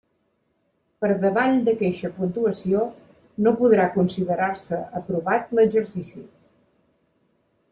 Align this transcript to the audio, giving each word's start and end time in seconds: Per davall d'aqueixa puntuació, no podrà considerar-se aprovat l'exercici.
Per 1.03 1.09
davall 1.25 1.59
d'aqueixa 1.67 2.09
puntuació, 2.15 2.81
no 3.47 3.53
podrà 3.61 3.85
considerar-se 3.99 4.81
aprovat 5.01 5.55
l'exercici. 5.61 6.25